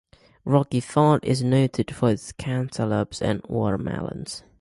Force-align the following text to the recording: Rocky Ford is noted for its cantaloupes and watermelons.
Rocky 0.45 0.79
Ford 0.79 1.23
is 1.23 1.43
noted 1.43 1.93
for 1.93 2.09
its 2.09 2.31
cantaloupes 2.31 3.21
and 3.21 3.39
watermelons. 3.47 4.41